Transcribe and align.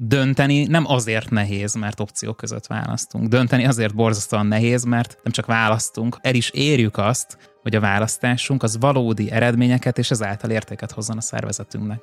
Dönteni 0.00 0.64
nem 0.64 0.86
azért 0.86 1.30
nehéz, 1.30 1.74
mert 1.74 2.00
opciók 2.00 2.36
között 2.36 2.66
választunk. 2.66 3.28
Dönteni 3.28 3.66
azért 3.66 3.94
borzasztóan 3.94 4.46
nehéz, 4.46 4.84
mert 4.84 5.18
nem 5.22 5.32
csak 5.32 5.46
választunk, 5.46 6.16
el 6.20 6.34
is 6.34 6.50
érjük 6.50 6.96
azt, 6.96 7.38
hogy 7.62 7.74
a 7.74 7.80
választásunk 7.80 8.62
az 8.62 8.78
valódi 8.78 9.30
eredményeket 9.30 9.98
és 9.98 10.10
ezáltal 10.10 10.50
értéket 10.50 10.92
hozzon 10.92 11.16
a 11.16 11.20
szervezetünknek. 11.20 12.00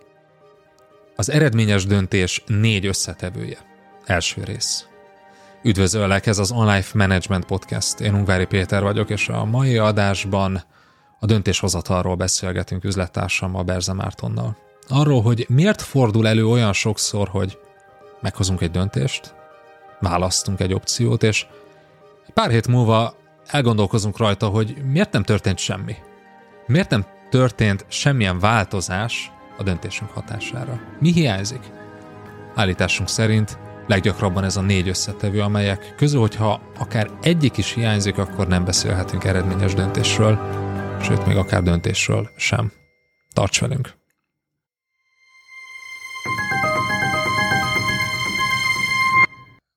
Az 1.16 1.30
eredményes 1.30 1.86
döntés 1.86 2.44
négy 2.48 2.86
összetevője. 2.86 3.58
Első 4.05 4.44
rész. 4.44 4.88
Üdvözöllek, 5.64 6.25
ez 6.25 6.38
az 6.38 6.52
Online 6.52 6.86
Management 6.94 7.45
Podcast. 7.45 8.00
Én 8.00 8.14
Ungvári 8.14 8.45
Péter 8.45 8.84
vagyok, 8.84 9.09
és 9.09 9.30
a 9.30 9.45
mai 9.45 9.77
adásban 9.77 10.64
a 11.20 11.25
döntéshozatalról 11.25 12.16
beszélgetünk 12.16 12.84
üzlettársammal, 12.84 13.64
Berze 13.64 13.94
Mártonnal. 13.94 14.58
Arról, 14.88 15.22
hogy 15.22 15.45
miért 15.50 15.81
fordul 15.81 16.27
elő 16.27 16.48
olyan 16.48 16.73
sokszor, 16.73 17.27
hogy 17.27 17.58
meghozunk 18.25 18.61
egy 18.61 18.71
döntést, 18.71 19.35
választunk 19.99 20.59
egy 20.59 20.73
opciót, 20.73 21.23
és 21.23 21.45
pár 22.33 22.49
hét 22.49 22.67
múlva 22.67 23.16
elgondolkozunk 23.47 24.17
rajta, 24.17 24.47
hogy 24.47 24.75
miért 24.91 25.11
nem 25.11 25.23
történt 25.23 25.57
semmi. 25.57 25.95
Miért 26.67 26.89
nem 26.89 27.05
történt 27.30 27.85
semmilyen 27.88 28.39
változás 28.39 29.31
a 29.58 29.63
döntésünk 29.63 30.11
hatására. 30.11 30.80
Mi 31.00 31.11
hiányzik? 31.11 31.72
Állításunk 32.55 33.09
szerint 33.09 33.58
leggyakrabban 33.88 34.44
ez 34.44 34.57
a 34.57 34.61
négy 34.61 34.88
összetevő, 34.88 35.41
amelyek 35.41 35.94
közül, 35.97 36.19
hogyha 36.19 36.61
akár 36.78 37.09
egyik 37.22 37.57
is 37.57 37.73
hiányzik, 37.73 38.17
akkor 38.17 38.47
nem 38.47 38.66
beszélhetünk 38.66 39.23
eredményes 39.23 39.73
döntésről, 39.73 40.39
sőt, 41.02 41.25
még 41.25 41.38
akár 41.38 41.63
döntésről 41.63 42.30
sem. 42.38 42.72
Tarts 43.33 43.59
velünk! 43.59 44.05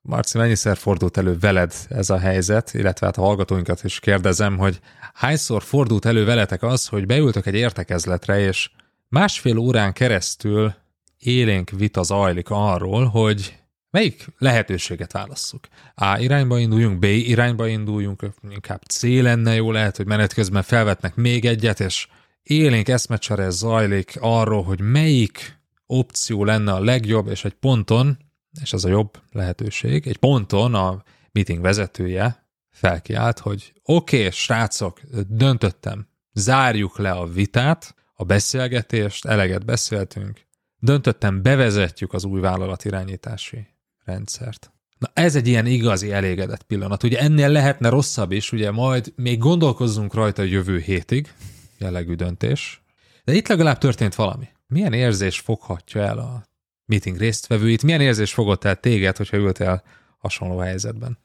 Marci, 0.08 0.38
mennyiszer 0.38 0.76
fordult 0.76 1.16
elő 1.16 1.38
veled 1.38 1.74
ez 1.88 2.10
a 2.10 2.18
helyzet, 2.18 2.74
illetve 2.74 3.06
hát 3.06 3.16
a 3.16 3.20
hallgatóinkat 3.20 3.84
is 3.84 4.00
kérdezem, 4.00 4.56
hogy 4.56 4.80
hányszor 5.14 5.62
fordult 5.62 6.04
elő 6.04 6.24
veletek 6.24 6.62
az, 6.62 6.86
hogy 6.86 7.06
beültök 7.06 7.46
egy 7.46 7.54
értekezletre, 7.54 8.38
és 8.38 8.70
másfél 9.08 9.56
órán 9.56 9.92
keresztül 9.92 10.74
élénk 11.18 11.70
vita 11.70 12.02
zajlik 12.02 12.46
arról, 12.50 13.04
hogy 13.04 13.58
melyik 13.90 14.26
lehetőséget 14.38 15.12
válasszuk. 15.12 15.68
A 15.94 16.18
irányba 16.18 16.58
induljunk, 16.58 16.98
B 16.98 17.04
irányba 17.04 17.66
induljunk, 17.66 18.22
inkább 18.50 18.82
C 18.82 19.02
lenne 19.02 19.54
jó, 19.54 19.72
lehet, 19.72 19.96
hogy 19.96 20.06
menet 20.06 20.32
közben 20.32 20.62
felvetnek 20.62 21.14
még 21.14 21.44
egyet, 21.44 21.80
és 21.80 22.08
élénk 22.42 22.88
eszmecsere 22.88 23.50
zajlik 23.50 24.16
arról, 24.20 24.62
hogy 24.62 24.80
melyik 24.80 25.58
opció 25.86 26.44
lenne 26.44 26.72
a 26.72 26.80
legjobb, 26.80 27.28
és 27.28 27.44
egy 27.44 27.54
ponton 27.54 28.18
és 28.62 28.72
ez 28.72 28.84
a 28.84 28.88
jobb 28.88 29.20
lehetőség. 29.32 30.06
Egy 30.06 30.16
ponton 30.16 30.74
a 30.74 31.02
meeting 31.32 31.60
vezetője 31.60 32.46
felkiált, 32.70 33.38
hogy 33.38 33.72
oké, 33.82 34.18
okay, 34.18 34.30
srácok, 34.30 35.00
döntöttem, 35.28 36.08
zárjuk 36.32 36.98
le 36.98 37.10
a 37.10 37.26
vitát, 37.26 37.94
a 38.14 38.24
beszélgetést, 38.24 39.24
eleget 39.24 39.64
beszéltünk, 39.64 40.46
döntöttem, 40.78 41.42
bevezetjük 41.42 42.12
az 42.12 42.24
új 42.24 42.40
vállalatirányítási 42.40 43.66
rendszert. 44.04 44.72
Na 44.98 45.10
ez 45.12 45.36
egy 45.36 45.46
ilyen 45.46 45.66
igazi 45.66 46.12
elégedett 46.12 46.62
pillanat. 46.62 47.02
Ugye 47.02 47.18
ennél 47.18 47.48
lehetne 47.48 47.88
rosszabb 47.88 48.32
is, 48.32 48.52
ugye 48.52 48.70
majd 48.70 49.12
még 49.16 49.38
gondolkozzunk 49.38 50.14
rajta 50.14 50.42
jövő 50.42 50.78
hétig, 50.78 51.34
jellegű 51.78 52.14
döntés, 52.14 52.82
de 53.24 53.32
itt 53.32 53.48
legalább 53.48 53.78
történt 53.78 54.14
valami. 54.14 54.48
Milyen 54.66 54.92
érzés 54.92 55.38
foghatja 55.38 56.02
el 56.02 56.18
a 56.18 56.47
meeting 56.88 57.16
résztvevőit. 57.16 57.82
Milyen 57.82 58.00
érzés 58.00 58.32
fogott 58.32 58.64
el 58.64 58.76
téged, 58.76 59.16
hogyha 59.16 59.36
ültél 59.36 59.82
hasonló 60.18 60.58
helyzetben? 60.58 61.18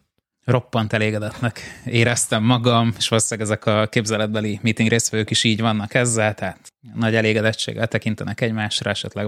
Roppant 0.43 0.93
elégedetnek 0.93 1.59
éreztem 1.85 2.43
magam, 2.43 2.93
és 2.97 3.07
valószínűleg 3.07 3.49
ezek 3.49 3.65
a 3.65 3.87
képzeletbeli 3.87 4.59
meeting 4.61 4.89
résztvevők 4.89 5.29
is 5.29 5.43
így 5.43 5.61
vannak 5.61 5.93
ezzel, 5.93 6.33
tehát 6.33 6.73
nagy 6.93 7.15
elégedettséggel 7.15 7.87
tekintenek 7.87 8.41
egymásra, 8.41 8.89
esetleg 8.89 9.27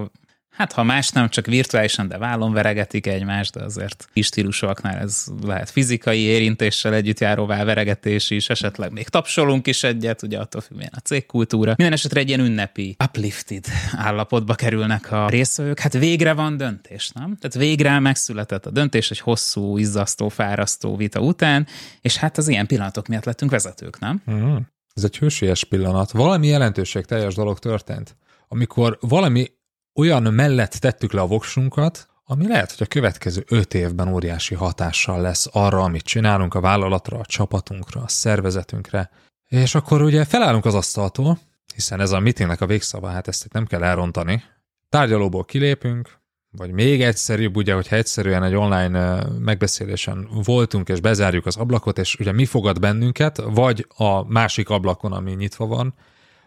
Hát 0.56 0.72
ha 0.72 0.84
más 0.84 1.10
nem, 1.10 1.30
csak 1.30 1.46
virtuálisan, 1.46 2.08
de 2.08 2.18
vállon 2.18 2.54
veregetik 2.54 3.08
egymást, 3.08 3.54
de 3.54 3.64
azért 3.64 4.08
kis 4.14 4.26
stílusoknál 4.26 4.98
ez 4.98 5.26
lehet 5.42 5.70
fizikai 5.70 6.20
érintéssel 6.20 6.94
együtt 6.94 7.20
járóvá 7.20 7.64
veregetés 7.64 8.30
is, 8.30 8.50
esetleg 8.50 8.92
még 8.92 9.08
tapsolunk 9.08 9.68
is 9.68 9.84
egyet, 9.84 10.22
ugye 10.22 10.40
attól 10.40 10.62
függ, 10.62 10.78
milyen 10.78 10.94
a 10.96 11.00
cégkultúra. 11.00 11.74
Minden 11.78 11.94
esetre 11.94 12.20
egy 12.20 12.28
ilyen 12.28 12.40
ünnepi, 12.40 12.96
uplifted 13.04 13.66
állapotba 13.92 14.54
kerülnek 14.56 15.12
a 15.12 15.30
részvevők. 15.30 15.80
Hát 15.80 15.94
végre 15.94 16.34
van 16.34 16.58
döntés, 16.58 17.10
nem? 17.10 17.38
Tehát 17.40 17.58
végre 17.58 18.00
megszületett 18.00 18.66
a 18.66 18.72
döntés 18.72 19.12
egy 19.12 19.20
hosszú, 19.20 19.78
izzasztó, 19.78 20.30
fárasztó 20.30 20.96
vita 20.96 21.20
után, 21.20 21.68
és 22.02 22.18
hát 22.18 22.38
az 22.38 22.48
ilyen 22.48 22.68
pillanatok 22.68 23.08
miatt 23.08 23.26
lettünk 23.26 23.52
vezetők, 23.52 24.00
nem? 24.00 24.22
Mm. 24.32 24.56
Ez 24.94 25.04
egy 25.04 25.18
hősies 25.18 25.64
pillanat. 25.64 26.12
Valami 26.12 26.48
jelentőség 26.48 27.06
teljes 27.06 27.36
dolog 27.36 27.60
történt 27.60 28.16
amikor 28.48 28.98
valami 29.02 29.48
olyan 29.96 30.24
mellett 30.24 30.72
tettük 30.72 31.12
le 31.12 31.22
a 31.22 31.28
voksunkat, 31.28 32.08
ami 32.26 32.48
lehet, 32.48 32.72
hogy 32.72 32.82
a 32.82 32.94
következő 32.94 33.44
öt 33.48 33.74
évben 33.74 34.14
óriási 34.14 34.56
hatással 34.56 35.22
lesz 35.22 35.48
arra, 35.52 35.84
amit 35.84 36.04
csinálunk 36.04 36.54
a 36.54 36.60
vállalatra, 36.60 37.20
a 37.20 37.26
csapatunkra, 37.26 38.02
a 38.02 38.08
szervezetünkre. 38.08 39.10
És 39.48 39.76
akkor 39.76 40.02
ugye 40.02 40.26
felállunk 40.26 40.66
az 40.66 40.74
asztaltól, 40.74 41.40
hiszen 41.74 42.00
ez 42.00 42.12
a 42.12 42.20
meetingnek 42.20 42.62
a 42.62 42.66
végszava, 42.66 43.08
hát 43.08 43.28
ezt 43.28 43.46
itt 43.46 43.52
nem 43.52 43.66
kell 43.66 43.84
elrontani. 43.84 44.44
Tárgyalóból 44.90 45.46
kilépünk, 45.46 46.20
vagy 46.52 46.72
még 46.72 47.02
egyszerűbb, 47.02 47.56
ugye, 47.56 47.74
hogyha 47.74 47.96
egyszerűen 47.96 48.44
egy 48.44 48.56
online 48.56 49.24
megbeszélésen 49.40 50.28
voltunk, 50.44 50.90
és 50.90 51.00
bezárjuk 51.00 51.46
az 51.46 51.58
ablakot, 51.58 51.98
és 51.98 52.16
ugye 52.16 52.32
mi 52.32 52.46
fogad 52.46 52.80
bennünket, 52.80 53.42
vagy 53.46 53.88
a 53.96 54.32
másik 54.32 54.70
ablakon, 54.70 55.12
ami 55.12 55.32
nyitva 55.32 55.66
van, 55.66 55.94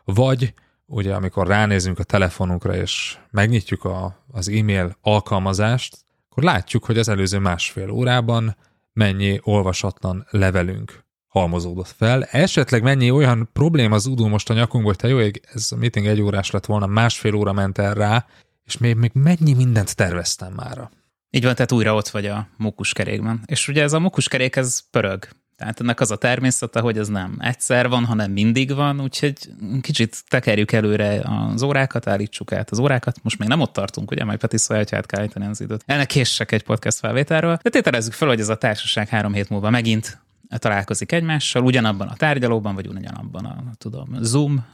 vagy 0.04 0.54
ugye 0.88 1.14
amikor 1.14 1.46
ránézünk 1.46 1.98
a 1.98 2.04
telefonunkra 2.04 2.76
és 2.76 3.18
megnyitjuk 3.30 3.84
a, 3.84 4.24
az 4.32 4.48
e-mail 4.48 4.96
alkalmazást, 5.00 5.98
akkor 6.30 6.42
látjuk, 6.42 6.84
hogy 6.84 6.98
az 6.98 7.08
előző 7.08 7.38
másfél 7.38 7.90
órában 7.90 8.56
mennyi 8.92 9.40
olvasatlan 9.42 10.26
levelünk 10.30 11.04
halmozódott 11.26 11.94
fel. 11.96 12.24
Esetleg 12.24 12.82
mennyi 12.82 13.10
olyan 13.10 13.48
probléma 13.52 13.94
az 13.94 14.06
udó 14.06 14.26
most 14.26 14.50
a 14.50 14.54
nyakunkból, 14.54 14.92
hogy 14.92 15.00
te 15.00 15.08
jó 15.08 15.20
ég, 15.20 15.42
ez 15.52 15.72
a 15.72 15.76
meeting 15.76 16.06
egy 16.06 16.20
órás 16.20 16.50
lett 16.50 16.66
volna, 16.66 16.86
másfél 16.86 17.34
óra 17.34 17.52
ment 17.52 17.78
el 17.78 17.94
rá, 17.94 18.26
és 18.64 18.78
még, 18.78 18.96
még 18.96 19.10
mennyi 19.14 19.54
mindent 19.54 19.96
terveztem 19.96 20.52
mára. 20.52 20.90
Így 21.30 21.44
van, 21.44 21.54
tehát 21.54 21.72
újra 21.72 21.94
ott 21.94 22.08
vagy 22.08 22.26
a 22.26 22.48
mukuskerékben. 22.56 23.42
És 23.46 23.68
ugye 23.68 23.82
ez 23.82 23.92
a 23.92 24.00
mukuskerék, 24.00 24.56
ez 24.56 24.80
pörög. 24.90 25.28
Tehát 25.58 25.80
ennek 25.80 26.00
az 26.00 26.10
a 26.10 26.16
természete, 26.16 26.80
hogy 26.80 26.98
ez 26.98 27.08
nem 27.08 27.36
egyszer 27.38 27.88
van, 27.88 28.04
hanem 28.04 28.30
mindig 28.30 28.74
van, 28.74 29.00
úgyhogy 29.00 29.34
kicsit 29.80 30.22
tekerjük 30.28 30.72
előre 30.72 31.22
az 31.54 31.62
órákat, 31.62 32.06
állítsuk 32.06 32.52
át 32.52 32.70
az 32.70 32.78
órákat. 32.78 33.22
Most 33.22 33.38
még 33.38 33.48
nem 33.48 33.60
ott 33.60 33.72
tartunk, 33.72 34.10
ugye, 34.10 34.24
majd 34.24 34.38
Peti 34.38 34.58
szólja, 34.58 34.82
hogy 34.82 34.98
át 34.98 35.06
kell 35.06 35.20
állítani 35.20 35.46
az 35.46 35.60
időt. 35.60 35.82
Ennek 35.86 36.06
késsek 36.06 36.52
egy 36.52 36.62
podcast 36.62 36.98
felvételről, 36.98 37.58
de 37.62 37.70
tételezzük 37.70 38.12
fel, 38.12 38.28
hogy 38.28 38.40
ez 38.40 38.48
a 38.48 38.56
társaság 38.56 39.08
három 39.08 39.32
hét 39.32 39.48
múlva 39.48 39.70
megint 39.70 40.18
találkozik 40.48 41.12
egymással, 41.12 41.64
ugyanabban 41.64 42.08
a 42.08 42.16
tárgyalóban, 42.16 42.74
vagy 42.74 42.86
ugyanabban 42.86 43.44
a, 43.44 43.64
tudom, 43.78 44.16
Zoom 44.20 44.66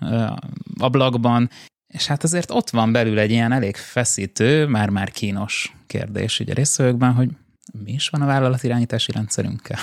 ablakban, 0.78 1.50
és 1.94 2.06
hát 2.06 2.22
azért 2.24 2.50
ott 2.50 2.70
van 2.70 2.92
belül 2.92 3.18
egy 3.18 3.30
ilyen 3.30 3.52
elég 3.52 3.76
feszítő, 3.76 4.66
már-már 4.66 5.10
kínos 5.10 5.76
kérdés 5.86 6.40
ugye 6.40 6.52
részvőkben, 6.52 7.12
hogy 7.12 7.28
mi 7.84 7.92
is 7.92 8.08
van 8.08 8.22
a 8.22 8.26
vállalatirányítási 8.26 9.12
rendszerünkkel? 9.12 9.78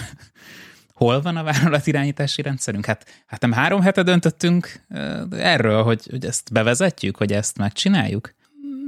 Hol 1.02 1.22
van 1.22 1.38
a 1.38 1.44
vállalatirányítási 1.44 2.42
rendszerünk? 2.42 2.86
Hát, 2.86 3.06
hát 3.26 3.42
nem 3.42 3.52
három 3.52 3.82
hete 3.82 4.04
döntöttünk 4.04 4.82
erről, 5.32 5.84
hogy, 5.84 6.08
hogy 6.10 6.26
ezt 6.26 6.52
bevezetjük, 6.52 7.18
hogy 7.18 7.32
ezt 7.32 7.58
megcsináljuk? 7.58 8.34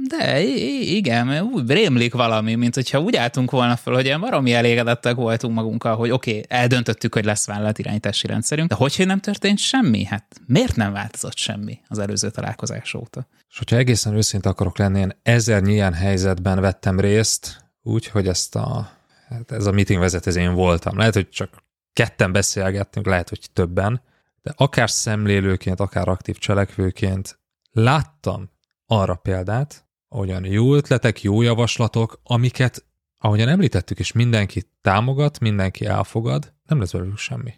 De 0.08 0.42
igen, 0.80 1.40
úgy 1.40 1.70
rémlik 1.70 2.14
valami, 2.14 2.54
mint 2.54 2.74
hogyha 2.74 3.00
úgy 3.00 3.16
álltunk 3.16 3.50
volna 3.50 3.76
fel, 3.76 3.94
hogy 3.94 4.04
ilyen 4.04 4.20
baromi 4.20 4.52
elégedettek 4.52 5.14
voltunk 5.14 5.54
magunkkal, 5.54 5.96
hogy 5.96 6.10
oké, 6.10 6.30
okay, 6.30 6.44
eldöntöttük, 6.48 7.14
hogy 7.14 7.24
lesz 7.24 7.46
vállalatirányítási 7.46 8.26
rendszerünk, 8.26 8.68
de 8.68 8.74
hogy 8.74 9.02
nem 9.06 9.20
történt 9.20 9.58
semmi? 9.58 10.04
Hát 10.04 10.40
miért 10.46 10.76
nem 10.76 10.92
változott 10.92 11.36
semmi 11.36 11.80
az 11.88 11.98
előző 11.98 12.30
találkozás 12.30 12.94
óta? 12.94 13.26
És 13.48 13.58
hogyha 13.58 13.76
egészen 13.76 14.14
őszinte 14.14 14.48
akarok 14.48 14.78
lenni, 14.78 15.00
én 15.00 15.12
ezer 15.22 15.62
ilyen 15.62 15.92
helyzetben 15.92 16.60
vettem 16.60 17.00
részt, 17.00 17.64
úgy, 17.82 18.06
hogy 18.06 18.28
ezt 18.28 18.54
a, 18.54 18.90
hát 19.28 19.50
ez 19.50 19.66
a 19.66 19.72
meeting 19.72 20.00
vezető 20.00 20.40
én 20.40 20.54
voltam. 20.54 20.98
Lehet, 20.98 21.14
hogy 21.14 21.28
csak 21.28 21.63
ketten 21.94 22.32
beszélgettünk, 22.32 23.06
lehet, 23.06 23.28
hogy 23.28 23.48
többen, 23.52 24.02
de 24.42 24.52
akár 24.56 24.90
szemlélőként, 24.90 25.80
akár 25.80 26.08
aktív 26.08 26.38
cselekvőként 26.38 27.38
láttam 27.72 28.50
arra 28.86 29.14
példát, 29.14 29.86
olyan 30.10 30.44
jó 30.44 30.74
ötletek, 30.74 31.22
jó 31.22 31.42
javaslatok, 31.42 32.20
amiket, 32.22 32.84
ahogyan 33.18 33.48
említettük 33.48 33.98
is, 33.98 34.12
mindenki 34.12 34.62
támogat, 34.80 35.40
mindenki 35.40 35.86
elfogad, 35.86 36.52
nem 36.66 36.78
lesz 36.78 36.92
belőlük 36.92 37.18
semmi. 37.18 37.52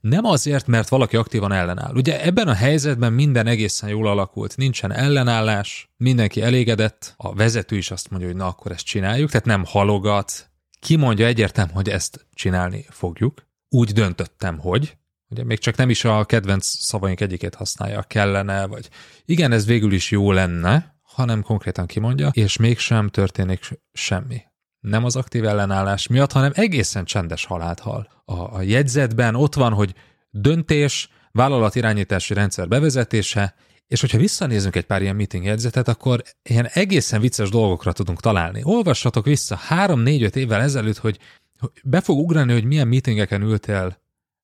Nem 0.00 0.24
azért, 0.24 0.66
mert 0.66 0.88
valaki 0.88 1.16
aktívan 1.16 1.52
ellenáll. 1.52 1.94
Ugye 1.94 2.24
ebben 2.24 2.48
a 2.48 2.54
helyzetben 2.54 3.12
minden 3.12 3.46
egészen 3.46 3.88
jól 3.88 4.06
alakult, 4.06 4.56
nincsen 4.56 4.92
ellenállás, 4.92 5.90
mindenki 5.96 6.42
elégedett, 6.42 7.14
a 7.16 7.34
vezető 7.34 7.76
is 7.76 7.90
azt 7.90 8.10
mondja, 8.10 8.28
hogy 8.28 8.36
na 8.36 8.46
akkor 8.46 8.72
ezt 8.72 8.84
csináljuk, 8.84 9.30
tehát 9.30 9.46
nem 9.46 9.64
halogat, 9.64 10.50
ki 10.80 10.96
mondja 10.96 11.26
egyértelmű, 11.26 11.72
hogy 11.72 11.88
ezt 11.88 12.26
csinálni 12.34 12.86
fogjuk. 12.88 13.48
Úgy 13.72 13.92
döntöttem, 13.92 14.58
hogy, 14.58 14.96
ugye 15.28 15.44
még 15.44 15.58
csak 15.58 15.76
nem 15.76 15.90
is 15.90 16.04
a 16.04 16.24
kedvenc 16.24 16.66
szavaink 16.66 17.20
egyikét 17.20 17.54
használja, 17.54 18.02
kellene, 18.02 18.66
vagy 18.66 18.88
igen, 19.24 19.52
ez 19.52 19.66
végül 19.66 19.92
is 19.92 20.10
jó 20.10 20.32
lenne, 20.32 20.98
hanem 21.02 21.42
konkrétan 21.42 21.86
kimondja, 21.86 22.30
és 22.32 22.56
mégsem 22.56 23.08
történik 23.08 23.68
semmi 23.92 24.42
nem 24.80 25.04
az 25.04 25.16
aktív 25.16 25.44
ellenállás 25.44 26.06
miatt, 26.06 26.32
hanem 26.32 26.52
egészen 26.54 27.04
csendes 27.04 27.44
halált 27.44 27.80
hal. 27.80 28.22
A, 28.24 28.56
a 28.56 28.62
jegyzetben 28.62 29.34
ott 29.34 29.54
van, 29.54 29.72
hogy 29.72 29.94
döntés, 30.30 31.10
vállalatirányítási 31.32 32.34
rendszer 32.34 32.68
bevezetése, 32.68 33.54
és 33.90 34.00
hogyha 34.00 34.18
visszanézünk 34.18 34.76
egy 34.76 34.84
pár 34.84 35.02
ilyen 35.02 35.16
meeting 35.16 35.44
jegyzetet, 35.44 35.88
akkor 35.88 36.22
ilyen 36.42 36.66
egészen 36.66 37.20
vicces 37.20 37.48
dolgokra 37.48 37.92
tudunk 37.92 38.20
találni. 38.20 38.60
Olvassatok 38.64 39.24
vissza 39.24 39.56
három-négy-öt 39.56 40.36
évvel 40.36 40.60
ezelőtt, 40.60 40.98
hogy 40.98 41.18
be 41.84 42.00
fog 42.00 42.18
ugrani, 42.18 42.52
hogy 42.52 42.64
milyen 42.64 42.88
meetingeken 42.88 43.42
ültél 43.42 44.00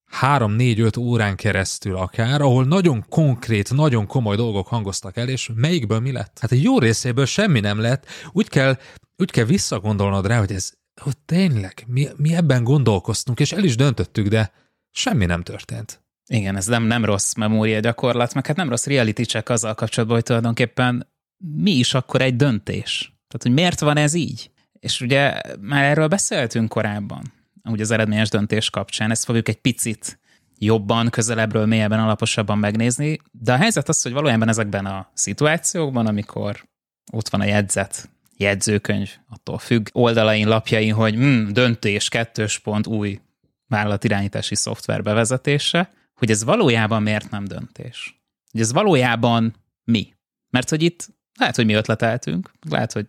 három-négy-öt 0.06 0.96
órán 0.96 1.36
keresztül 1.36 1.96
akár, 1.96 2.40
ahol 2.40 2.64
nagyon 2.64 3.04
konkrét, 3.08 3.74
nagyon 3.74 4.06
komoly 4.06 4.36
dolgok 4.36 4.66
hangoztak 4.66 5.16
el, 5.16 5.28
és 5.28 5.50
melyikből 5.54 6.00
mi 6.00 6.12
lett? 6.12 6.38
Hát 6.40 6.52
egy 6.52 6.62
jó 6.62 6.78
részéből 6.78 7.26
semmi 7.26 7.60
nem 7.60 7.78
lett. 7.78 8.06
Úgy 8.32 8.48
kell 8.48 8.78
úgy 9.16 9.30
kell 9.30 9.44
visszagondolnod 9.44 10.26
rá, 10.26 10.38
hogy 10.38 10.52
ez, 10.52 10.72
hogy 11.00 11.16
tényleg, 11.24 11.84
mi, 11.86 12.08
mi 12.16 12.34
ebben 12.34 12.64
gondolkoztunk, 12.64 13.40
és 13.40 13.52
el 13.52 13.64
is 13.64 13.76
döntöttük, 13.76 14.28
de 14.28 14.52
semmi 14.90 15.24
nem 15.24 15.42
történt. 15.42 16.05
Igen, 16.28 16.56
ez 16.56 16.66
nem, 16.66 16.82
nem 16.82 17.04
rossz 17.04 17.34
memória 17.34 17.80
gyakorlat, 17.80 18.34
meg 18.34 18.46
hát 18.46 18.56
nem 18.56 18.68
rossz 18.68 18.86
reality 18.86 19.22
check 19.22 19.48
azzal 19.48 19.74
kapcsolatban, 19.74 20.16
hogy 20.16 20.26
tulajdonképpen 20.26 21.06
mi 21.54 21.70
is 21.70 21.94
akkor 21.94 22.20
egy 22.20 22.36
döntés. 22.36 22.98
Tehát, 23.00 23.42
hogy 23.42 23.52
miért 23.52 23.80
van 23.80 23.96
ez 23.96 24.14
így? 24.14 24.50
És 24.72 25.00
ugye 25.00 25.40
már 25.60 25.84
erről 25.84 26.08
beszéltünk 26.08 26.68
korábban, 26.68 27.32
ugye 27.64 27.82
az 27.82 27.90
eredményes 27.90 28.28
döntés 28.28 28.70
kapcsán, 28.70 29.10
ezt 29.10 29.24
fogjuk 29.24 29.48
egy 29.48 29.60
picit 29.60 30.18
jobban, 30.58 31.10
közelebbről, 31.10 31.66
mélyebben, 31.66 32.00
alaposabban 32.00 32.58
megnézni, 32.58 33.18
de 33.32 33.52
a 33.52 33.56
helyzet 33.56 33.88
az, 33.88 34.02
hogy 34.02 34.12
valójában 34.12 34.48
ezekben 34.48 34.86
a 34.86 35.10
szituációkban, 35.14 36.06
amikor 36.06 36.64
ott 37.12 37.28
van 37.28 37.40
a 37.40 37.44
jegyzet, 37.44 38.08
jegyzőkönyv, 38.36 39.10
attól 39.28 39.58
függ, 39.58 39.88
oldalain, 39.92 40.48
lapjain, 40.48 40.94
hogy 40.94 41.14
hmm, 41.14 41.52
döntés, 41.52 42.08
kettős 42.08 42.58
pont, 42.58 42.86
új 42.86 43.20
vállalatirányítási 43.68 44.54
szoftver 44.54 45.02
bevezetése, 45.02 45.90
hogy 46.16 46.30
ez 46.30 46.44
valójában 46.44 47.02
miért 47.02 47.30
nem 47.30 47.44
döntés. 47.44 48.20
Hogy 48.50 48.60
ez 48.60 48.72
valójában 48.72 49.54
mi. 49.84 50.14
Mert 50.50 50.68
hogy 50.68 50.82
itt 50.82 51.08
lehet, 51.38 51.56
hogy 51.56 51.66
mi 51.66 51.74
ötleteltünk, 51.74 52.50
lehet, 52.70 52.92
hogy 52.92 53.06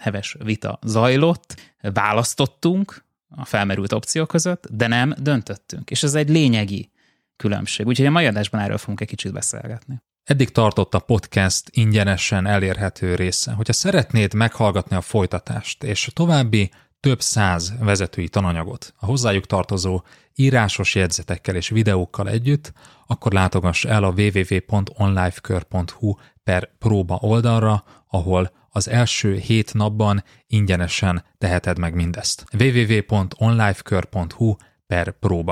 heves 0.00 0.36
vita 0.44 0.78
zajlott, 0.82 1.60
választottunk 1.80 3.04
a 3.28 3.44
felmerült 3.44 3.92
opciók 3.92 4.28
között, 4.28 4.66
de 4.70 4.86
nem 4.86 5.14
döntöttünk. 5.18 5.90
És 5.90 6.02
ez 6.02 6.14
egy 6.14 6.28
lényegi 6.28 6.90
különbség. 7.36 7.86
Úgyhogy 7.86 8.06
a 8.06 8.10
mai 8.10 8.26
adásban 8.26 8.60
erről 8.60 8.78
fogunk 8.78 9.00
egy 9.00 9.08
kicsit 9.08 9.32
beszélgetni. 9.32 10.02
Eddig 10.24 10.50
tartott 10.50 10.94
a 10.94 10.98
podcast 10.98 11.68
ingyenesen 11.70 12.46
elérhető 12.46 13.14
része. 13.14 13.52
Hogyha 13.52 13.72
szeretnéd 13.72 14.34
meghallgatni 14.34 14.96
a 14.96 15.00
folytatást 15.00 15.82
és 15.82 16.10
további 16.12 16.70
több 17.02 17.20
száz 17.20 17.72
vezetői 17.80 18.28
tananyagot 18.28 18.94
a 18.96 19.06
hozzájuk 19.06 19.46
tartozó 19.46 20.02
írásos 20.34 20.94
jegyzetekkel 20.94 21.54
és 21.54 21.68
videókkal 21.68 22.28
együtt, 22.28 22.72
akkor 23.06 23.32
látogass 23.32 23.84
el 23.84 24.04
a 24.04 24.14
www.onlifekör.hu 24.16 26.14
per 26.44 26.70
próba 26.78 27.18
oldalra, 27.20 27.84
ahol 28.08 28.52
az 28.70 28.88
első 28.88 29.36
hét 29.36 29.74
napban 29.74 30.24
ingyenesen 30.46 31.24
teheted 31.38 31.78
meg 31.78 31.94
mindezt. 31.94 32.44
www.onlifekör.hu 32.58 34.54
per 34.86 35.10
próba. 35.10 35.50